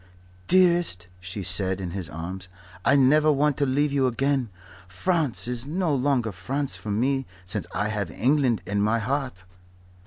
[0.47, 2.47] "Dearest," she said, in his arms,
[2.83, 4.49] "I never want to leave you again.
[4.87, 9.43] France is no longer France for me since I have England in my heart."